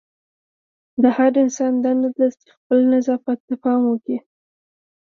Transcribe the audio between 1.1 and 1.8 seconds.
هر انسان